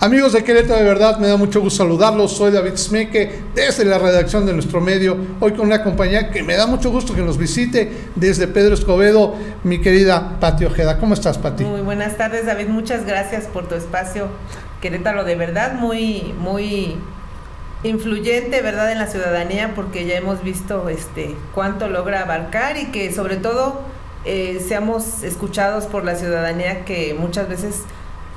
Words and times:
Amigos 0.00 0.32
de 0.32 0.44
Querétaro, 0.44 0.78
de 0.78 0.84
verdad 0.84 1.18
me 1.18 1.26
da 1.26 1.36
mucho 1.36 1.60
gusto 1.60 1.82
saludarlos. 1.82 2.36
Soy 2.36 2.52
David 2.52 2.76
Smeke 2.76 3.32
desde 3.52 3.84
la 3.84 3.98
redacción 3.98 4.46
de 4.46 4.52
nuestro 4.52 4.80
medio. 4.80 5.16
Hoy 5.40 5.52
con 5.52 5.66
una 5.66 5.82
compañía 5.82 6.30
que 6.30 6.44
me 6.44 6.54
da 6.54 6.68
mucho 6.68 6.90
gusto 6.90 7.14
que 7.14 7.20
nos 7.20 7.36
visite 7.36 7.90
desde 8.14 8.46
Pedro 8.46 8.74
Escobedo, 8.74 9.34
mi 9.64 9.80
querida 9.80 10.38
Pati 10.38 10.66
Ojeda. 10.66 10.98
¿Cómo 10.98 11.14
estás, 11.14 11.36
Pati? 11.36 11.64
Muy 11.64 11.80
buenas 11.80 12.16
tardes, 12.16 12.46
David. 12.46 12.68
Muchas 12.68 13.04
gracias 13.04 13.46
por 13.46 13.66
tu 13.68 13.74
espacio. 13.74 14.28
Querétaro, 14.80 15.24
de 15.24 15.34
verdad, 15.34 15.72
muy, 15.72 16.32
muy 16.38 16.94
influyente, 17.82 18.62
¿verdad?, 18.62 18.92
en 18.92 18.98
la 18.98 19.08
ciudadanía, 19.08 19.72
porque 19.74 20.06
ya 20.06 20.14
hemos 20.14 20.44
visto 20.44 20.88
este 20.88 21.34
cuánto 21.56 21.88
logra 21.88 22.22
abarcar 22.22 22.76
y 22.76 22.86
que 22.92 23.12
sobre 23.12 23.36
todo 23.36 23.82
eh, 24.24 24.64
seamos 24.66 25.22
escuchados 25.22 25.86
por 25.86 26.04
la 26.04 26.16
ciudadanía 26.16 26.84
que 26.84 27.14
muchas 27.18 27.48
veces 27.48 27.82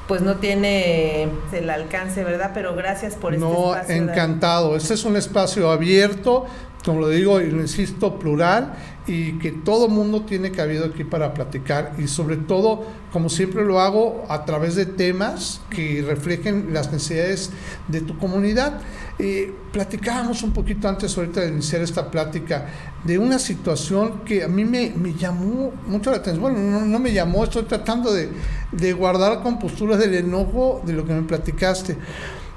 pues 0.07 0.21
no 0.21 0.35
tiene 0.37 1.29
el 1.53 1.69
alcance, 1.69 2.23
¿verdad? 2.23 2.51
Pero 2.53 2.75
gracias 2.75 3.15
por 3.15 3.33
este 3.33 3.45
no, 3.45 3.73
espacio. 3.75 3.95
encantado. 3.95 4.75
Este 4.75 4.93
es 4.93 5.05
un 5.05 5.15
espacio 5.15 5.71
abierto, 5.71 6.45
como 6.83 6.99
lo 6.99 7.09
digo 7.09 7.39
y 7.39 7.49
lo 7.49 7.61
insisto, 7.61 8.19
plural 8.19 8.73
y 9.07 9.39
que 9.39 9.51
todo 9.51 9.87
mundo 9.87 10.23
tiene 10.23 10.51
cabido 10.51 10.85
aquí 10.85 11.03
para 11.03 11.33
platicar 11.33 11.93
y 11.97 12.07
sobre 12.07 12.37
todo, 12.37 12.85
como 13.11 13.29
siempre 13.29 13.63
lo 13.63 13.79
hago, 13.79 14.25
a 14.29 14.45
través 14.45 14.75
de 14.75 14.85
temas 14.85 15.61
que 15.69 16.03
reflejen 16.05 16.73
las 16.73 16.91
necesidades 16.91 17.51
de 17.87 18.01
tu 18.01 18.17
comunidad. 18.17 18.81
Eh, 19.19 19.53
platicábamos 19.71 20.41
un 20.41 20.51
poquito 20.51 20.87
antes 20.87 21.15
ahorita 21.17 21.41
de 21.41 21.49
iniciar 21.49 21.81
esta 21.81 22.09
plática 22.09 22.67
de 23.03 23.19
una 23.19 23.37
situación 23.37 24.21
que 24.25 24.43
a 24.43 24.47
mí 24.47 24.65
me, 24.65 24.93
llamó 25.13 25.71
mucho 25.87 26.11
la 26.11 26.17
atención. 26.17 26.41
Bueno, 26.41 26.85
no, 26.85 26.99
me 26.99 27.13
llamó, 27.13 27.43
estoy 27.43 27.63
tratando 27.63 28.13
de, 28.13 28.29
de 28.71 28.93
guardar 28.93 29.41
compostura 29.41 29.97
del 29.97 30.15
enojo 30.15 30.81
de 30.85 30.93
lo 30.93 31.05
que 31.05 31.13
me 31.13 31.23
platicaste. 31.23 31.97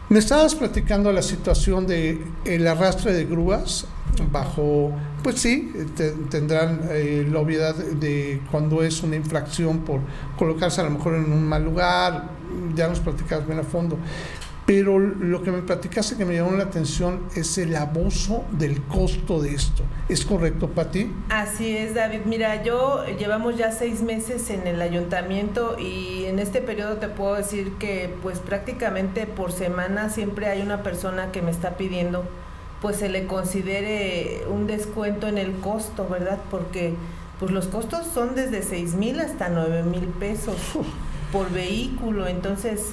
Me 0.08 0.18
estabas 0.18 0.54
platicando 0.54 1.10
la 1.12 1.22
situación 1.22 1.86
de 1.86 2.22
el 2.44 2.66
arrastre 2.66 3.12
de 3.14 3.24
grúas 3.24 3.86
bajo, 4.30 4.92
pues 5.22 5.40
sí, 5.40 5.72
te, 5.96 6.10
tendrán 6.10 6.82
eh, 6.90 7.26
la 7.30 7.40
obviedad 7.40 7.74
de 7.74 8.40
cuando 8.50 8.82
es 8.82 9.02
una 9.02 9.16
infracción 9.16 9.78
por 9.78 10.00
colocarse 10.38 10.80
a 10.80 10.84
lo 10.84 10.90
mejor 10.90 11.14
en 11.14 11.32
un 11.32 11.44
mal 11.44 11.64
lugar, 11.64 12.30
ya 12.74 12.88
nos 12.88 13.00
platicabas 13.00 13.46
bien 13.46 13.58
a 13.58 13.64
fondo. 13.64 13.98
Pero 14.66 14.98
lo 14.98 15.42
que 15.42 15.50
me 15.50 15.60
platicaste 15.60 16.16
que 16.16 16.24
me 16.24 16.34
llamó 16.34 16.52
la 16.52 16.64
atención 16.64 17.20
es 17.34 17.58
el 17.58 17.76
abuso 17.76 18.44
del 18.52 18.82
costo 18.82 19.42
de 19.42 19.54
esto. 19.54 19.82
¿Es 20.08 20.24
correcto, 20.24 20.68
Pati? 20.68 21.12
Así 21.28 21.76
es, 21.76 21.94
David. 21.94 22.20
Mira, 22.24 22.62
yo 22.62 23.04
llevamos 23.18 23.58
ya 23.58 23.72
seis 23.72 24.00
meses 24.00 24.48
en 24.48 24.66
el 24.66 24.80
ayuntamiento 24.80 25.76
y 25.78 26.24
en 26.24 26.38
este 26.38 26.62
periodo 26.62 26.96
te 26.96 27.08
puedo 27.08 27.34
decir 27.34 27.72
que 27.78 28.14
pues 28.22 28.38
prácticamente 28.38 29.26
por 29.26 29.52
semana 29.52 30.08
siempre 30.08 30.46
hay 30.46 30.62
una 30.62 30.82
persona 30.82 31.30
que 31.30 31.42
me 31.42 31.50
está 31.50 31.76
pidiendo 31.76 32.24
pues 32.80 32.96
se 32.98 33.08
le 33.08 33.26
considere 33.26 34.42
un 34.50 34.66
descuento 34.66 35.26
en 35.26 35.38
el 35.38 35.52
costo, 35.54 36.06
¿verdad? 36.06 36.38
Porque 36.50 36.92
pues 37.40 37.50
los 37.50 37.66
costos 37.66 38.06
son 38.12 38.34
desde 38.34 38.62
seis 38.62 38.94
mil 38.94 39.20
hasta 39.20 39.48
nueve 39.48 39.82
mil 39.84 40.04
pesos 40.04 40.56
por 41.32 41.50
vehículo, 41.50 42.26
entonces 42.26 42.90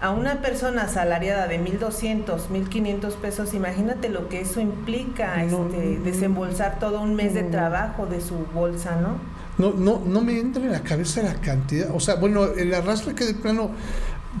a 0.00 0.10
una 0.10 0.40
persona 0.40 0.82
asalariada 0.82 1.46
de 1.46 1.60
1.200, 1.60 2.48
1.500 2.48 3.14
pesos, 3.16 3.52
imagínate 3.52 4.08
lo 4.08 4.28
que 4.28 4.40
eso 4.40 4.60
implica, 4.60 5.44
este, 5.44 5.98
desembolsar 5.98 6.78
todo 6.78 7.02
un 7.02 7.14
mes 7.14 7.34
de 7.34 7.42
trabajo 7.42 8.06
de 8.06 8.20
su 8.20 8.46
bolsa, 8.54 8.96
¿no? 8.96 9.18
No, 9.58 9.74
no, 9.74 10.00
no 10.06 10.22
me 10.22 10.38
entra 10.38 10.62
en 10.62 10.72
la 10.72 10.80
cabeza 10.80 11.22
la 11.22 11.34
cantidad, 11.34 11.94
o 11.94 12.00
sea, 12.00 12.14
bueno, 12.14 12.44
el 12.44 12.72
arrastre 12.72 13.14
que 13.14 13.26
de 13.26 13.34
plano, 13.34 13.72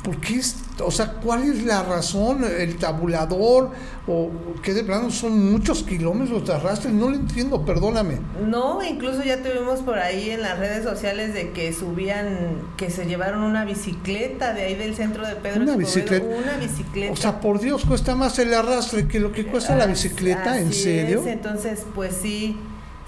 ¿por 0.02 0.16
qué 0.16 0.36
es, 0.36 0.56
o 0.80 0.90
sea, 0.90 1.12
cuál 1.14 1.44
es 1.44 1.64
la 1.64 1.82
razón, 1.82 2.44
el 2.44 2.76
tabulador, 2.76 3.70
o 4.06 4.30
que 4.62 4.74
de 4.74 4.84
plano 4.84 5.10
son 5.10 5.52
muchos 5.52 5.82
kilómetros 5.82 6.46
de 6.46 6.54
arrastre? 6.54 6.92
No 6.92 7.10
lo 7.10 7.16
entiendo, 7.16 7.64
perdóname. 7.64 8.18
No, 8.46 8.82
incluso 8.82 9.22
ya 9.22 9.42
tuvimos 9.42 9.80
por 9.80 9.98
ahí 9.98 10.30
en 10.30 10.42
las 10.42 10.58
redes 10.58 10.84
sociales 10.84 11.34
de 11.34 11.50
que 11.52 11.72
subían, 11.72 12.62
que 12.76 12.90
se 12.90 13.06
llevaron 13.06 13.42
una 13.42 13.64
bicicleta 13.64 14.52
de 14.52 14.62
ahí 14.62 14.74
del 14.74 14.94
centro 14.94 15.26
de 15.26 15.36
Pedro 15.36 15.62
Una 15.62 15.72
Escobedo, 15.72 15.78
bicicleta. 15.78 16.26
Una 16.26 16.56
bicicleta. 16.56 17.12
O 17.12 17.16
sea, 17.16 17.40
por 17.40 17.60
Dios, 17.60 17.84
cuesta 17.84 18.14
más 18.14 18.38
el 18.38 18.52
arrastre 18.54 19.06
que 19.06 19.20
lo 19.20 19.32
que 19.32 19.46
cuesta 19.46 19.76
la 19.76 19.86
bicicleta, 19.86 20.58
¿en 20.58 20.72
serio? 20.72 21.20
es, 21.20 21.26
entonces, 21.26 21.84
pues 21.94 22.16
sí, 22.20 22.56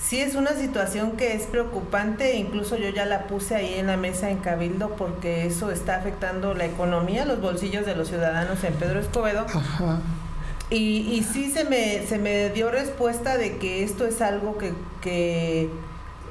sí 0.02 0.20
es 0.20 0.34
una 0.34 0.52
situación 0.54 1.12
que 1.12 1.34
es 1.34 1.44
preocupante, 1.44 2.36
incluso 2.36 2.76
yo 2.76 2.88
ya 2.90 3.06
la 3.06 3.26
puse 3.26 3.54
ahí 3.54 3.74
en 3.74 3.86
la 3.86 3.96
mesa 3.96 4.30
en 4.30 4.38
Cabildo 4.38 4.96
porque 4.96 5.46
eso 5.46 5.70
está 5.70 5.96
afectando 5.96 6.54
la 6.54 6.66
economía, 6.66 7.24
los 7.24 7.40
bolsillos 7.40 7.86
de 7.86 7.94
los 7.94 8.08
ciudadanos 8.08 8.62
en 8.64 8.74
Pedro 8.74 9.00
Escobedo. 9.00 9.46
Ajá. 9.48 10.00
Y, 10.70 11.12
y 11.12 11.22
sí 11.22 11.50
se 11.50 11.64
me, 11.64 12.06
se 12.06 12.18
me 12.18 12.50
dio 12.50 12.70
respuesta 12.70 13.36
de 13.36 13.58
que 13.58 13.84
esto 13.84 14.06
es 14.06 14.22
algo 14.22 14.56
que, 14.56 14.72
que 15.02 15.68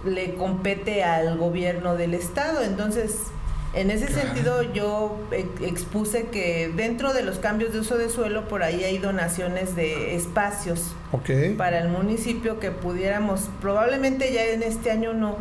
le 0.04 0.34
compete 0.36 1.04
al 1.04 1.38
gobierno 1.38 1.96
del 1.96 2.16
estado. 2.16 2.64
Entonces, 2.64 3.18
en 3.74 3.90
ese 3.92 4.08
Claro. 4.08 4.22
sentido 4.22 4.62
yo 4.74 5.18
expuse 5.62 6.26
que 6.26 6.72
dentro 6.76 7.14
de 7.14 7.24
los 7.24 7.40
cambios 7.40 7.72
de 7.74 7.80
uso 7.80 7.98
de 7.98 8.10
suelo 8.10 8.48
por 8.48 8.64
ahí 8.64 8.84
hay 8.84 8.98
donaciones 8.98 9.76
de 9.76 10.16
espacios 10.16 10.94
para 11.58 11.80
el 11.80 11.90
municipio 11.90 12.60
que 12.60 12.72
pudiéramos, 12.72 13.50
probablemente 13.62 14.34
ya 14.34 14.46
en 14.46 14.64
este 14.64 14.92
año 14.92 15.14
no, 15.14 15.38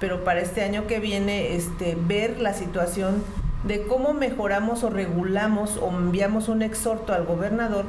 pero 0.00 0.24
para 0.24 0.40
este 0.40 0.62
año 0.62 0.86
que 0.86 1.00
viene, 1.00 1.54
este, 1.56 1.96
ver 1.96 2.40
la 2.40 2.54
situación 2.54 3.22
de 3.64 3.82
cómo 3.82 4.14
mejoramos 4.14 4.82
o 4.82 4.90
regulamos 4.90 5.76
o 5.76 5.88
enviamos 5.90 6.48
un 6.48 6.62
exhorto 6.62 7.12
al 7.14 7.24
gobernador 7.24 7.84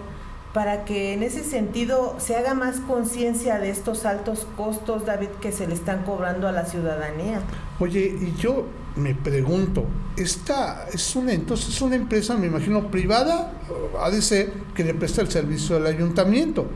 para 0.53 0.85
que 0.85 1.13
en 1.13 1.23
ese 1.23 1.43
sentido 1.43 2.15
se 2.19 2.35
haga 2.35 2.53
más 2.53 2.79
conciencia 2.79 3.57
de 3.57 3.71
estos 3.71 4.05
altos 4.05 4.45
costos, 4.55 5.05
David, 5.07 5.29
que 5.41 5.51
se 5.51 5.65
le 5.67 5.73
están 5.73 6.03
cobrando 6.03 6.47
a 6.47 6.51
la 6.51 6.65
ciudadanía. 6.65 7.41
Oye, 7.79 8.15
y 8.21 8.35
yo 8.39 8.65
me 8.95 9.15
pregunto, 9.15 9.85
esta 10.17 10.87
es 10.93 11.15
una 11.15 11.33
entonces 11.33 11.69
es 11.69 11.81
una 11.81 11.95
empresa, 11.95 12.35
me 12.35 12.47
imagino, 12.47 12.91
privada, 12.91 13.53
ha 13.99 14.09
de 14.09 14.21
ser 14.21 14.53
que 14.75 14.83
le 14.83 14.93
presta 14.93 15.21
el 15.21 15.31
servicio 15.31 15.77
al 15.77 15.87
ayuntamiento. 15.87 16.67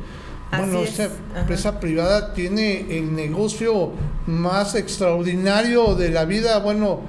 Así 0.51 0.63
bueno, 0.63 0.83
es, 0.83 0.91
esta 0.91 1.05
ajá. 1.05 1.41
empresa 1.41 1.79
privada 1.79 2.33
tiene 2.33 2.97
el 2.97 3.13
negocio 3.13 3.91
más 4.27 4.75
extraordinario 4.75 5.95
de 5.95 6.09
la 6.09 6.25
vida. 6.25 6.59
Bueno, 6.59 7.01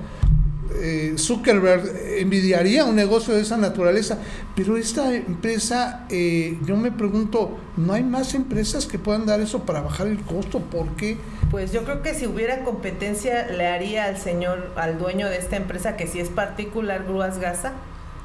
eh, 0.81 1.15
Zuckerberg 1.19 1.83
envidiaría 2.19 2.85
un 2.85 2.97
negocio 2.97 3.35
de 3.35 3.43
esa 3.43 3.57
naturaleza, 3.57 4.19
pero 4.55 4.77
esta 4.77 5.15
empresa, 5.15 6.07
eh, 6.11 6.59
yo 6.65 6.77
me 6.77 6.91
pregunto, 6.91 7.59
¿no 7.77 7.93
hay 7.93 8.05
más 8.05 8.35
empresas 8.35 8.87
que 8.87 8.99
puedan 8.99 9.27
dar 9.27 9.41
eso 9.41 9.65
para 9.65 9.81
bajar 9.81 10.07
el 10.07 10.21
costo? 10.21 10.61
¿Por 10.61 10.89
qué? 10.97 11.19
Pues 11.51 11.73
yo 11.73 11.85
creo 11.85 12.03
que 12.03 12.15
si 12.15 12.27
hubiera 12.27 12.65
competencia 12.65 13.47
le 13.47 13.67
haría 13.67 14.05
al 14.05 14.19
señor, 14.19 14.73
al 14.77 14.99
dueño 14.99 15.29
de 15.29 15.39
esta 15.39 15.57
empresa 15.57 15.97
que 15.97 16.07
si 16.07 16.21
es 16.21 16.29
particular 16.29 17.05
Grúas 17.05 17.39
Gaza, 17.39 17.73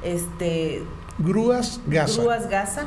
este 0.03 0.83
Grúas 1.19 1.79
Gaza. 1.87 2.21
Grúas 2.21 2.49
Gaza, 2.49 2.85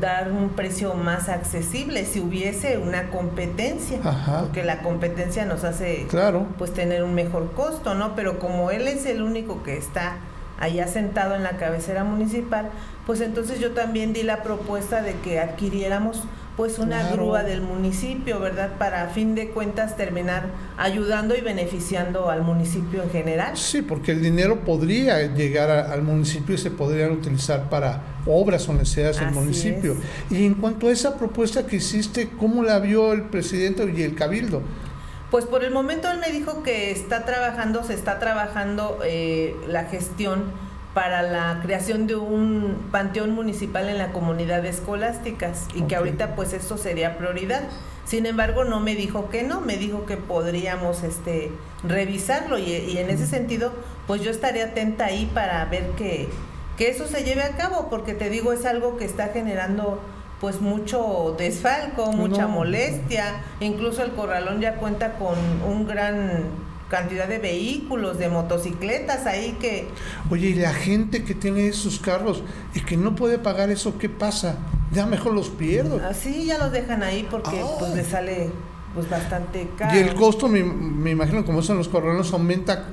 dar 0.00 0.32
un 0.32 0.50
precio 0.50 0.94
más 0.94 1.28
accesible 1.28 2.04
si 2.04 2.20
hubiese 2.20 2.78
una 2.78 3.10
competencia, 3.10 4.00
Ajá. 4.02 4.40
porque 4.40 4.64
la 4.64 4.80
competencia 4.82 5.44
nos 5.46 5.62
hace 5.64 6.06
Claro. 6.08 6.46
pues 6.58 6.72
tener 6.72 7.04
un 7.04 7.14
mejor 7.14 7.52
costo, 7.52 7.94
¿no? 7.94 8.14
Pero 8.16 8.38
como 8.40 8.70
él 8.72 8.88
es 8.88 9.06
el 9.06 9.22
único 9.22 9.62
que 9.62 9.76
está 9.76 10.16
allá 10.58 10.88
sentado 10.88 11.34
en 11.36 11.42
la 11.44 11.56
cabecera 11.56 12.02
municipal, 12.04 12.70
pues 13.06 13.20
entonces 13.20 13.60
yo 13.60 13.72
también 13.72 14.12
di 14.12 14.22
la 14.24 14.42
propuesta 14.42 15.02
de 15.02 15.14
que 15.14 15.38
adquiriéramos 15.40 16.22
pues 16.56 16.78
una 16.78 17.00
Claro. 17.00 17.16
grúa 17.16 17.42
del 17.42 17.62
municipio, 17.62 18.38
¿verdad? 18.38 18.76
Para 18.78 19.02
a 19.02 19.08
fin 19.08 19.34
de 19.34 19.48
cuentas 19.48 19.96
terminar 19.96 20.44
ayudando 20.76 21.34
y 21.36 21.40
beneficiando 21.40 22.30
al 22.30 22.42
municipio 22.42 23.02
en 23.02 23.10
general. 23.10 23.56
Sí, 23.56 23.82
porque 23.82 24.12
el 24.12 24.22
dinero 24.22 24.60
podría 24.60 25.20
llegar 25.34 25.68
a- 25.70 25.92
al 25.92 26.02
municipio 26.02 26.54
y 26.54 26.58
se 26.58 26.70
podrían 26.70 27.10
utilizar 27.10 27.68
para 27.68 28.02
obras 28.26 28.68
o 28.68 28.72
necesidades 28.72 29.18
del 29.18 29.32
municipio. 29.32 29.96
Y 30.30 30.46
en 30.46 30.54
cuanto 30.54 30.86
a 30.86 30.92
esa 30.92 31.18
propuesta 31.18 31.66
que 31.66 31.76
hiciste, 31.76 32.28
¿cómo 32.38 32.62
la 32.62 32.78
vio 32.78 33.12
el 33.12 33.22
presidente 33.22 33.92
y 33.96 34.02
el 34.02 34.14
cabildo? 34.14 34.62
Pues 35.32 35.46
por 35.46 35.64
el 35.64 35.72
momento 35.72 36.08
él 36.08 36.18
me 36.20 36.30
dijo 36.30 36.62
que 36.62 36.92
está 36.92 37.24
trabajando, 37.24 37.82
se 37.82 37.94
está 37.94 38.20
trabajando 38.20 39.00
eh, 39.04 39.56
la 39.66 39.86
gestión 39.86 40.44
para 40.94 41.22
la 41.22 41.58
creación 41.60 42.06
de 42.06 42.14
un 42.14 42.86
panteón 42.92 43.32
municipal 43.32 43.88
en 43.88 43.98
la 43.98 44.12
comunidad 44.12 44.62
de 44.62 44.68
escolásticas 44.68 45.66
y 45.74 45.82
que 45.82 45.96
ahorita 45.96 46.36
pues 46.36 46.52
esto 46.52 46.78
sería 46.78 47.18
prioridad. 47.18 47.62
Sin 48.04 48.26
embargo, 48.26 48.64
no 48.64 48.80
me 48.80 48.94
dijo 48.94 49.28
que 49.28 49.42
no, 49.42 49.60
me 49.60 49.76
dijo 49.76 50.06
que 50.06 50.16
podríamos 50.16 51.02
este 51.02 51.50
revisarlo 51.82 52.58
y, 52.58 52.70
y 52.72 52.98
en 52.98 53.10
ese 53.10 53.26
sentido, 53.26 53.72
pues 54.06 54.22
yo 54.22 54.30
estaré 54.30 54.62
atenta 54.62 55.06
ahí 55.06 55.28
para 55.34 55.64
ver 55.64 55.88
que, 55.96 56.28
que 56.76 56.90
eso 56.90 57.06
se 57.08 57.24
lleve 57.24 57.42
a 57.42 57.56
cabo, 57.56 57.88
porque 57.90 58.14
te 58.14 58.30
digo, 58.30 58.52
es 58.52 58.64
algo 58.66 58.96
que 58.96 59.04
está 59.04 59.28
generando 59.28 60.00
pues 60.40 60.60
mucho 60.60 61.34
desfalco, 61.38 62.12
mucha 62.12 62.42
No. 62.42 62.48
molestia, 62.50 63.42
incluso 63.60 64.02
el 64.02 64.10
corralón 64.12 64.60
ya 64.60 64.74
cuenta 64.74 65.14
con 65.14 65.36
un 65.66 65.86
gran 65.88 66.42
cantidad 66.88 67.28
de 67.28 67.38
vehículos, 67.38 68.18
de 68.18 68.28
motocicletas 68.28 69.26
ahí 69.26 69.56
que... 69.60 69.88
Oye, 70.30 70.48
y 70.48 70.54
la 70.54 70.72
gente 70.72 71.24
que 71.24 71.34
tiene 71.34 71.66
esos 71.66 71.98
carros 71.98 72.42
y 72.74 72.80
que 72.80 72.96
no 72.96 73.14
puede 73.14 73.38
pagar 73.38 73.70
eso, 73.70 73.98
¿qué 73.98 74.08
pasa? 74.08 74.58
Ya 74.92 75.06
mejor 75.06 75.34
los 75.34 75.48
pierdo. 75.48 76.00
Así 76.06 76.46
ya 76.46 76.58
los 76.58 76.72
dejan 76.72 77.02
ahí 77.02 77.26
porque 77.30 77.64
pues 77.78 77.94
le 77.94 78.04
sale 78.04 78.50
pues 78.94 79.08
bastante 79.08 79.68
caro. 79.76 79.96
Y 79.96 80.00
el 80.00 80.14
costo, 80.14 80.48
me, 80.48 80.62
me 80.62 81.10
imagino, 81.10 81.44
como 81.44 81.62
son 81.62 81.78
los 81.78 81.88
corralones, 81.88 82.32
aumenta 82.32 82.88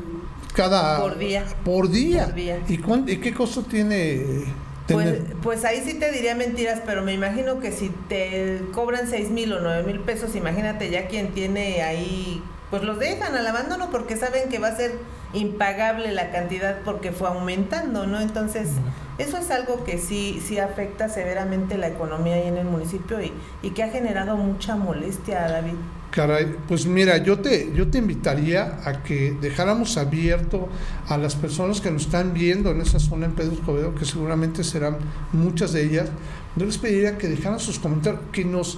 cada... 0.54 1.00
Por 1.00 1.18
día. 1.18 1.46
Por 1.64 1.90
día. 1.90 2.26
Por 2.26 2.36
día. 2.36 2.60
¿Y, 2.68 3.12
¿Y 3.12 3.18
qué 3.18 3.34
costo 3.34 3.64
tiene 3.64 4.46
pues, 4.94 5.20
pues, 5.42 5.66
ahí 5.66 5.82
sí 5.86 5.94
te 5.96 6.12
diría 6.12 6.36
mentiras, 6.36 6.82
pero 6.86 7.04
me 7.04 7.14
imagino 7.14 7.60
que 7.60 7.72
si 7.72 7.90
te 8.10 8.62
cobran 8.74 9.08
seis 9.08 9.30
mil 9.30 9.54
o 9.54 9.62
nueve 9.62 9.84
mil 9.84 10.00
pesos, 10.00 10.36
imagínate 10.36 10.90
ya 10.90 11.08
quien 11.08 11.30
tiene 11.34 11.82
ahí, 11.82 12.42
pues 12.72 12.84
los 12.84 12.98
dejan 12.98 13.36
al 13.36 13.46
abandono 13.46 13.92
porque 13.92 14.18
saben 14.18 14.50
que 14.50 14.58
va 14.58 14.70
a 14.70 14.76
ser 14.76 14.98
impagable 15.34 16.12
la 16.12 16.32
cantidad 16.32 16.80
porque 16.84 17.12
fue 17.12 17.28
aumentando, 17.28 18.08
¿no? 18.08 18.20
Entonces, 18.20 18.70
eso 19.18 19.38
es 19.38 19.52
algo 19.52 19.84
que 19.84 19.98
sí, 19.98 20.42
sí 20.44 20.58
afecta 20.58 21.10
severamente 21.10 21.78
la 21.78 21.90
economía 21.90 22.36
ahí 22.36 22.48
en 22.48 22.58
el 22.58 22.66
municipio 22.66 23.22
y, 23.22 23.32
y 23.62 23.72
que 23.72 23.84
ha 23.84 23.90
generado 23.90 24.36
mucha 24.38 24.76
molestia, 24.76 25.48
David. 25.48 25.76
Caray, 26.12 26.58
pues 26.68 26.86
mira, 26.86 27.18
yo 27.18 27.40
te, 27.40 27.72
yo 27.74 27.88
te 27.88 27.98
invitaría 27.98 28.80
a 28.84 29.02
que 29.02 29.32
dejáramos 29.40 29.96
abierto 29.98 30.68
a 31.08 31.18
las 31.18 31.36
personas 31.36 31.80
que 31.80 31.90
nos 31.90 32.04
están 32.04 32.34
viendo 32.34 32.72
en 32.72 32.82
esa 32.82 33.00
zona 33.00 33.28
en 33.28 33.32
Pedro 33.32 33.54
Escobedo, 33.54 33.96
que 33.96 34.04
seguramente 34.04 34.66
serán 34.66 34.98
muchas 35.32 35.72
de 35.72 35.84
ellas. 35.84 36.10
Yo 36.58 36.66
les 36.66 36.78
pediría 36.78 37.18
que 37.18 37.30
dejaran 37.30 37.62
sus 37.62 37.80
comentarios, 37.80 38.24
que 38.34 38.44
nos 38.44 38.78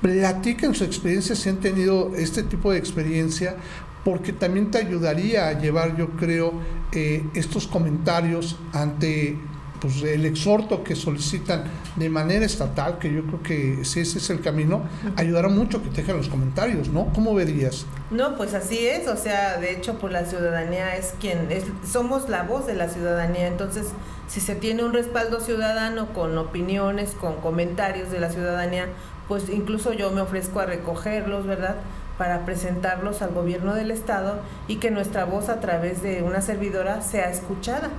platiquen 0.00 0.74
su 0.74 0.84
experiencia 0.84 1.34
si 1.34 1.48
han 1.48 1.58
tenido 1.58 2.14
este 2.14 2.42
tipo 2.42 2.72
de 2.72 2.78
experiencia, 2.78 3.56
porque 4.04 4.32
también 4.32 4.70
te 4.70 4.78
ayudaría 4.78 5.48
a 5.48 5.58
llevar, 5.58 5.96
yo 5.96 6.10
creo, 6.10 6.52
eh, 6.92 7.24
estos 7.34 7.66
comentarios 7.66 8.56
ante 8.72 9.36
pues 9.80 10.02
el 10.02 10.26
exhorto 10.26 10.82
que 10.82 10.96
solicitan 10.96 11.64
de 11.96 12.08
manera 12.08 12.44
estatal, 12.44 12.98
que 12.98 13.12
yo 13.12 13.24
creo 13.24 13.42
que 13.42 13.84
si 13.84 14.00
ese 14.00 14.18
es 14.18 14.30
el 14.30 14.40
camino, 14.40 14.82
ayudará 15.16 15.48
mucho 15.48 15.82
que 15.82 15.88
te 15.90 16.00
dejen 16.02 16.16
los 16.16 16.28
comentarios, 16.28 16.88
¿no? 16.88 17.12
¿Cómo 17.12 17.34
verías? 17.34 17.86
No, 18.10 18.36
pues 18.36 18.54
así 18.54 18.86
es, 18.86 19.08
o 19.08 19.16
sea, 19.16 19.58
de 19.58 19.72
hecho, 19.72 19.98
pues 19.98 20.12
la 20.12 20.24
ciudadanía 20.24 20.96
es 20.96 21.14
quien, 21.20 21.50
es, 21.50 21.64
somos 21.90 22.28
la 22.28 22.42
voz 22.42 22.66
de 22.66 22.74
la 22.74 22.88
ciudadanía, 22.88 23.46
entonces, 23.46 23.86
si 24.26 24.40
se 24.40 24.54
tiene 24.54 24.84
un 24.84 24.92
respaldo 24.92 25.40
ciudadano 25.40 26.12
con 26.12 26.36
opiniones, 26.36 27.12
con 27.12 27.36
comentarios 27.36 28.10
de 28.10 28.20
la 28.20 28.30
ciudadanía, 28.30 28.86
pues 29.28 29.48
incluso 29.50 29.92
yo 29.92 30.10
me 30.10 30.20
ofrezco 30.20 30.60
a 30.60 30.66
recogerlos, 30.66 31.46
¿verdad? 31.46 31.76
para 32.18 32.44
presentarlos 32.44 33.22
al 33.22 33.32
gobierno 33.32 33.74
del 33.74 33.92
estado 33.92 34.40
y 34.66 34.76
que 34.76 34.90
nuestra 34.90 35.24
voz 35.24 35.48
a 35.48 35.60
través 35.60 36.02
de 36.02 36.22
una 36.22 36.42
servidora 36.42 37.00
sea 37.00 37.30
escuchada. 37.30 37.90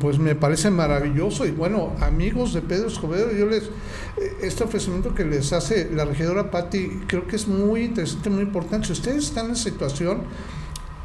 Pues 0.00 0.18
me 0.18 0.34
parece 0.34 0.70
maravilloso 0.70 1.44
y 1.44 1.50
bueno, 1.50 1.92
amigos 2.00 2.54
de 2.54 2.62
Pedro 2.62 2.86
Escobedo, 2.86 3.32
yo 3.32 3.46
les, 3.46 3.64
eh, 3.64 4.36
este 4.40 4.64
ofrecimiento 4.64 5.12
que 5.12 5.24
les 5.24 5.52
hace 5.52 5.90
la 5.92 6.04
regidora 6.04 6.50
Patti, 6.50 7.02
creo 7.08 7.26
que 7.26 7.36
es 7.36 7.48
muy 7.48 7.84
interesante, 7.84 8.30
muy 8.30 8.44
importante. 8.44 8.86
Si 8.86 8.92
ustedes 8.92 9.24
están 9.24 9.50
en 9.50 9.56
situación, 9.56 10.22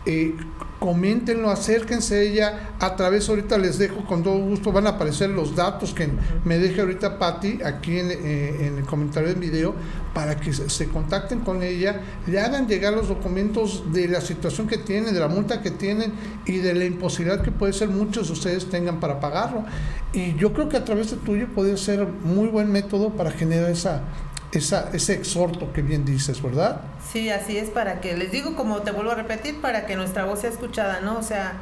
eh, 0.08 0.36
coméntenlo, 0.80 1.50
acérquense 1.50 2.16
a 2.16 2.22
ella 2.22 2.70
a 2.80 2.96
través, 2.96 3.28
ahorita 3.28 3.58
les 3.58 3.78
dejo 3.78 4.06
con 4.06 4.24
todo 4.24 4.38
gusto, 4.38 4.72
van 4.72 4.86
a 4.88 4.92
aparecer 4.92 5.30
los 5.30 5.56
datos 5.56 5.94
que 5.94 6.08
me 6.46 6.58
deje 6.60 6.82
ahorita 6.82 7.18
Patti 7.18 7.60
aquí 7.64 7.98
eh, 7.98 8.68
en, 8.68 8.78
el 8.78 8.86
comentario 8.86 9.30
del 9.30 9.40
video 9.40 9.74
para 10.14 10.38
que 10.38 10.54
se, 10.54 10.88
contacten 10.88 11.40
con 11.40 11.64
ella, 11.64 12.02
le 12.28 12.40
hagan 12.40 12.68
llegar 12.68 12.94
los 12.94 13.08
documentos 13.08 13.92
de 13.92 14.08
la 14.08 14.22
situación 14.22 14.68
que 14.68 14.78
tienen, 14.78 15.14
de 15.14 15.20
la 15.20 15.28
multa 15.28 15.62
que 15.62 15.72
tienen 15.72 16.14
y 16.46 16.58
de 16.58 16.74
la 16.74 16.86
imposibilidad 16.86 17.42
que 17.42 17.52
puede 17.52 17.74
ser 17.74 17.90
muchos 17.90 18.28
de 18.28 18.34
ustedes 18.34 18.70
tengan 18.70 19.00
para 19.00 19.20
pagarlo. 19.20 19.66
Y 20.14 20.36
yo 20.36 20.54
creo 20.54 20.70
que 20.70 20.78
a 20.78 20.86
través 20.86 21.12
de 21.12 21.18
tuyo 21.18 21.48
puede 21.54 21.78
ser 21.78 22.08
muy 22.08 22.48
buen 22.48 22.72
método 22.72 23.10
para 23.10 23.32
generar 23.32 23.70
esa, 23.70 24.04
esa, 24.52 24.90
ese 24.94 25.14
exhorto 25.14 25.74
que 25.74 25.82
bien 25.82 26.06
dices, 26.06 26.42
¿verdad? 26.42 26.82
Sí, 27.12 27.30
así 27.30 27.58
es, 27.58 27.70
para 27.70 28.02
que, 28.02 28.16
les 28.16 28.32
digo, 28.32 28.56
como 28.56 28.82
te 28.82 28.92
vuelvo 28.92 29.12
a 29.12 29.16
repetir, 29.16 29.62
para 29.62 29.86
que 29.86 29.96
nuestra 29.96 30.26
voz 30.26 30.40
sea 30.40 30.50
escuchada, 30.50 31.02
¿no? 31.02 31.18
O 31.18 31.24
sea, 31.24 31.54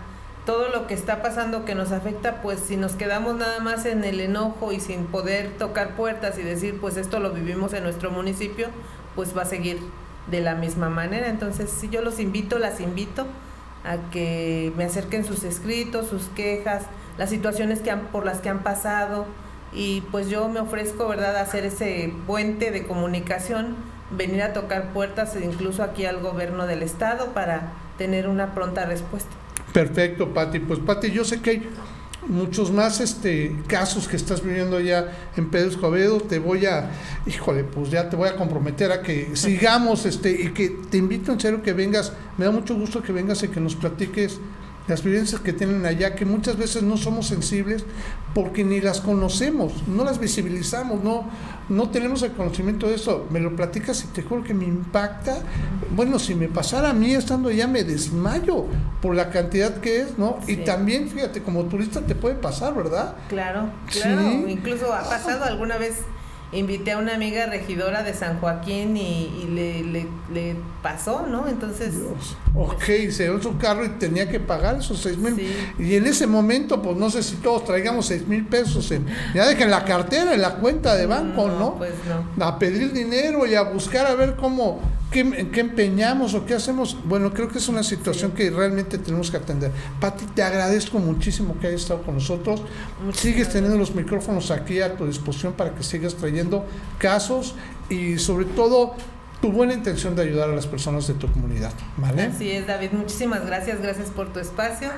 todo 0.46 0.70
lo 0.70 0.86
que 0.86 0.94
está 0.94 1.22
pasando 1.22 1.66
que 1.66 1.74
nos 1.74 1.92
afecta, 1.92 2.42
pues 2.42 2.60
si 2.60 2.78
nos 2.78 2.94
quedamos 2.94 3.36
nada 3.36 3.60
más 3.60 3.86
en 3.86 4.04
el 4.04 4.20
enojo 4.20 4.72
y 4.72 4.80
sin 4.80 5.06
poder 5.06 5.58
tocar 5.58 5.96
puertas 5.96 6.38
y 6.38 6.44
decir, 6.44 6.80
pues 6.80 6.98
esto 6.98 7.20
lo 7.20 7.32
vivimos 7.32 7.74
en 7.74 7.84
nuestro 7.84 8.12
municipio, 8.12 8.68
pues 9.16 9.36
va 9.36 9.42
a 9.42 9.46
seguir 9.46 9.80
de 10.30 10.42
la 10.42 10.56
misma 10.56 10.90
manera. 10.90 11.30
Entonces, 11.30 11.72
si 11.72 11.90
yo 11.90 12.02
los 12.02 12.20
invito, 12.20 12.60
las 12.60 12.80
invito 12.80 13.26
a 13.84 13.98
que 14.12 14.72
me 14.78 14.84
acerquen 14.84 15.26
sus 15.26 15.44
escritos, 15.44 16.08
sus 16.08 16.24
quejas, 16.36 16.84
las 17.18 17.30
situaciones 17.30 17.80
que 17.80 17.92
han, 17.92 18.08
por 18.08 18.26
las 18.26 18.40
que 18.40 18.50
han 18.50 18.62
pasado, 18.62 19.26
y 19.76 20.02
pues 20.12 20.30
yo 20.30 20.48
me 20.48 20.60
ofrezco, 20.60 21.08
¿verdad?, 21.08 21.36
a 21.36 21.42
hacer 21.42 21.66
ese 21.66 22.14
puente 22.26 22.72
de 22.72 22.86
comunicación, 22.86 23.76
venir 24.12 24.42
a 24.42 24.54
tocar 24.54 24.94
puertas 24.94 25.36
incluso 25.42 25.84
aquí 25.84 26.06
al 26.06 26.22
gobierno 26.22 26.68
del 26.68 26.84
estado 26.84 27.34
para 27.34 27.74
tener 27.98 28.28
una 28.28 28.54
pronta 28.54 28.86
respuesta. 28.86 29.30
Perfecto, 29.74 30.34
Pati. 30.34 30.60
Pues 30.60 30.80
Pati, 30.80 31.12
yo 31.12 31.26
sé 31.26 31.42
que 31.42 31.50
hay 31.50 31.70
muchos 32.28 32.72
más 32.72 33.02
este 33.02 33.56
casos 33.68 34.08
que 34.08 34.16
estás 34.16 34.44
viviendo 34.44 34.80
ya 34.80 35.12
en 35.36 35.50
Pedro 35.50 35.70
Escobedo, 35.70 36.20
te 36.20 36.40
voy 36.40 36.66
a, 36.66 36.90
híjole, 37.26 37.64
pues 37.64 37.92
ya 37.92 38.10
te 38.10 38.16
voy 38.16 38.30
a 38.30 38.36
comprometer 38.36 38.92
a 38.92 39.02
que 39.02 39.32
sigamos 39.36 40.06
este 40.06 40.32
y 40.32 40.50
que 40.50 40.70
te 40.70 40.98
invito 40.98 41.32
en 41.32 41.40
serio 41.40 41.62
que 41.62 41.74
vengas, 41.74 42.14
me 42.38 42.46
da 42.46 42.52
mucho 42.52 42.76
gusto 42.76 43.02
que 43.02 43.12
vengas 43.12 43.44
y 43.44 43.50
que 43.50 43.60
nos 43.60 43.76
platiques 43.76 44.40
las 44.88 45.04
vivencias 45.04 45.42
que 45.42 45.54
tienen 45.54 45.86
allá, 45.86 46.16
que 46.16 46.26
muchas 46.26 46.58
veces 46.58 46.84
no 46.84 46.98
somos 46.98 47.28
sensibles 47.28 47.84
porque 48.34 48.64
ni 48.64 48.82
las 48.82 49.02
conocemos, 49.02 49.88
no 49.88 50.04
las 50.04 50.20
visibilizamos, 50.20 51.04
no, 51.04 51.30
no 51.70 51.90
tenemos 51.90 52.22
el 52.22 52.34
conocimiento 52.34 52.88
de 52.88 52.96
eso. 52.96 53.26
Me 53.30 53.40
lo 53.40 53.56
platicas 53.56 54.04
y 54.04 54.08
te 54.08 54.22
juro 54.22 54.44
que 54.44 54.54
me 54.54 54.66
impacta. 54.66 55.38
Bueno, 55.96 56.20
si 56.20 56.36
me 56.36 56.48
pasara 56.48 56.90
a 56.90 56.94
mí 56.94 57.14
estando 57.14 57.50
allá, 57.50 57.68
me 57.68 57.84
desmayo 57.84 58.66
por 59.02 59.16
la 59.16 59.30
cantidad 59.30 59.80
que 59.80 60.02
es, 60.02 60.18
¿no? 60.18 60.38
Y 60.48 60.58
también, 60.58 61.10
fíjate, 61.10 61.42
como 61.42 61.64
turista 61.64 62.02
te 62.02 62.14
puede 62.14 62.36
pasar, 62.36 62.76
¿verdad? 62.76 63.16
Claro, 63.30 63.70
claro. 63.90 64.48
Incluso 64.48 64.94
ha 64.94 65.04
pasado 65.04 65.46
alguna 65.46 65.78
vez 65.78 65.96
invité 66.52 66.92
a 66.92 66.98
una 66.98 67.16
amiga 67.16 67.46
regidora 67.48 68.04
de 68.04 68.14
San 68.14 68.40
Joaquín 68.40 68.98
y, 68.98 69.48
le, 69.50 69.84
le, 69.84 70.56
pasó, 70.82 71.26
¿no? 71.28 71.48
Entonces... 71.48 71.94
Ok, 72.58 72.84
se 73.10 73.24
dio 73.24 73.42
su 73.42 73.58
carro 73.58 73.86
y 73.86 73.90
tenía 73.90 74.30
que 74.30 74.40
pagar 74.40 74.78
esos 74.78 75.00
seis 75.02 75.18
mil. 75.18 75.36
Y 75.78 75.96
en 75.96 76.06
ese 76.06 76.26
momento, 76.26 76.82
pues 76.82 76.96
no 76.96 77.10
sé 77.10 77.22
si 77.22 77.36
todos 77.36 77.66
traigamos 77.66 78.06
seis 78.06 78.28
mil 78.28 78.46
pesos 78.46 78.90
en, 78.92 79.06
ya 79.34 79.46
dejen 79.46 79.70
la 79.70 79.84
cartera, 79.84 80.34
en 80.34 80.42
la 80.42 80.56
cuenta 80.56 80.96
de 80.96 81.06
banco, 81.06 81.48
¿no? 81.48 81.60
¿no? 81.60 81.76
Pues 81.76 81.94
no. 82.38 82.46
A 82.46 82.58
pedir 82.58 82.94
dinero 82.94 83.46
y 83.46 83.56
a 83.56 83.64
buscar 83.64 84.06
a 84.06 84.16
ver 84.16 84.36
cómo 84.36 84.80
¿Qué, 85.12 85.50
¿Qué, 85.52 85.62
empeñamos 85.62 86.34
o 86.34 86.46
qué 86.46 86.56
hacemos? 86.56 86.98
Bueno, 87.06 87.32
creo 87.34 87.48
que 87.48 87.60
es 87.60 87.70
una 87.70 87.84
situación 87.84 88.32
que 88.32 88.50
realmente 88.50 88.98
tenemos 88.98 89.32
que 89.32 89.38
atender. 89.38 89.72
Pati, 90.00 90.26
te 90.26 90.44
agradezco 90.44 91.00
muchísimo 91.00 91.58
que 91.60 91.68
hayas 91.68 91.84
estado 91.84 92.02
con 92.02 92.16
nosotros. 92.16 92.62
Sigues 93.14 93.50
teniendo 93.50 93.78
los 93.78 93.94
micrófonos 93.96 94.52
aquí 94.52 94.82
a 94.82 94.98
tu 94.98 95.06
disposición 95.06 95.54
para 95.54 95.74
que 95.74 95.84
sigas 95.84 96.16
trayendo 96.16 96.66
casos 96.98 97.56
y 97.90 98.18
sobre 98.18 98.46
todo 98.46 98.96
tu 99.42 99.52
buena 99.52 99.74
intención 99.74 100.16
de 100.16 100.24
ayudar 100.24 100.50
a 100.50 100.56
las 100.56 100.68
personas 100.68 101.08
de 101.08 101.14
tu 101.14 101.32
comunidad. 101.32 101.72
¿vale? 101.98 102.24
Así 102.24 102.52
es, 102.52 102.68
David. 102.68 102.92
Muchísimas 102.92 103.46
gracias. 103.46 103.82
Gracias 103.82 104.10
por 104.10 104.32
tu 104.34 104.40
espacio. 104.40 104.90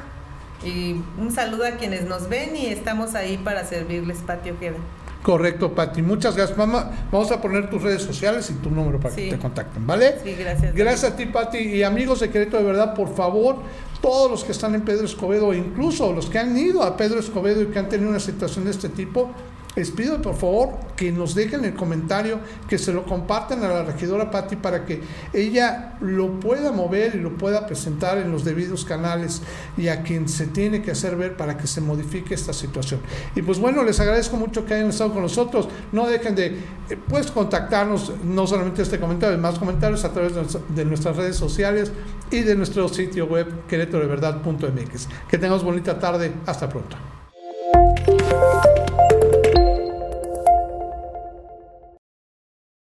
Y 0.63 1.01
un 1.19 1.31
saludo 1.31 1.65
a 1.65 1.71
quienes 1.71 2.05
nos 2.05 2.29
ven 2.29 2.55
y 2.55 2.67
estamos 2.67 3.15
ahí 3.15 3.37
para 3.37 3.63
servirles, 3.65 4.19
Patio 4.19 4.59
Queda. 4.59 4.77
Correcto, 5.21 5.73
Pati. 5.73 6.01
Muchas 6.01 6.35
gracias, 6.35 6.57
mamá. 6.57 6.91
Vamos 7.11 7.31
a 7.31 7.41
poner 7.41 7.69
tus 7.69 7.81
redes 7.81 8.01
sociales 8.01 8.49
y 8.49 8.53
tu 8.53 8.71
número 8.71 8.99
para 8.99 9.13
que 9.13 9.29
te 9.29 9.37
contacten, 9.37 9.85
¿vale? 9.85 10.15
Sí, 10.23 10.33
gracias. 10.35 10.73
Gracias 10.73 11.11
a 11.11 11.15
ti, 11.15 11.25
Pati. 11.25 11.57
Y 11.57 11.83
amigos 11.83 12.21
de 12.21 12.29
Querétaro, 12.29 12.59
de 12.59 12.71
verdad, 12.71 12.93
por 12.93 13.13
favor, 13.13 13.57
todos 14.01 14.31
los 14.31 14.43
que 14.43 14.51
están 14.51 14.73
en 14.75 14.81
Pedro 14.81 15.05
Escobedo, 15.05 15.53
incluso 15.53 16.13
los 16.13 16.27
que 16.27 16.39
han 16.39 16.57
ido 16.57 16.83
a 16.83 16.95
Pedro 16.95 17.19
Escobedo 17.19 17.61
y 17.61 17.65
que 17.67 17.77
han 17.79 17.89
tenido 17.89 18.09
una 18.09 18.19
situación 18.19 18.65
de 18.65 18.71
este 18.71 18.89
tipo, 18.89 19.31
les 19.77 19.91
pido 19.91 20.19
por 20.23 20.35
favor 20.35 20.69
que 20.95 21.11
nos 21.11 21.35
dejen 21.35 21.63
el 21.63 21.75
comentario, 21.75 22.39
que 22.67 22.79
se 22.79 22.91
lo 22.91 23.05
compartan 23.05 23.63
a 23.63 23.67
la 23.67 23.83
regidora 23.83 24.31
Patti 24.31 24.55
para 24.55 24.85
que 24.85 25.01
ella 25.33 25.97
lo 26.01 26.39
pueda 26.39 26.71
mover 26.71 27.13
y 27.13 27.19
lo 27.19 27.37
pueda 27.37 27.67
presentar 27.67 28.17
en 28.17 28.31
los 28.31 28.43
debidos 28.43 28.83
canales 28.85 29.43
y 29.77 29.89
a 29.89 30.01
quien 30.01 30.27
se 30.27 30.47
tiene 30.47 30.81
que 30.81 30.89
hacer 30.91 31.15
ver 31.15 31.37
para 31.37 31.57
que 31.57 31.67
se 31.67 31.79
modifique 31.79 32.33
esta 32.33 32.53
situación. 32.53 33.01
Y 33.35 33.43
pues 33.43 33.59
bueno, 33.59 33.83
les 33.83 33.99
agradezco 33.99 34.35
mucho 34.35 34.65
que 34.65 34.73
hayan 34.73 34.89
estado 34.89 35.13
con 35.13 35.21
nosotros. 35.21 35.69
No 35.91 36.07
dejen 36.07 36.33
de 36.33 36.47
eh, 36.47 36.97
pues 37.07 37.29
contactarnos, 37.29 38.13
no 38.23 38.47
solamente 38.47 38.81
este 38.81 38.99
comentario, 38.99 39.37
más 39.37 39.59
comentarios 39.59 40.03
a 40.05 40.11
través 40.11 40.33
de 40.69 40.85
nuestras 40.85 41.15
redes 41.15 41.35
sociales 41.35 41.91
y 42.31 42.41
de 42.41 42.55
nuestro 42.55 42.89
sitio 42.89 43.27
web 43.27 43.67
queretodeverdad.mx. 43.67 45.07
Que 45.29 45.37
tengamos 45.37 45.63
bonita 45.63 45.99
tarde. 45.99 46.31
Hasta 46.47 46.67
pronto. 46.67 46.97